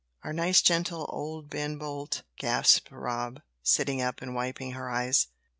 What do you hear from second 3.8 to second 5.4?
up and wiping her eyes.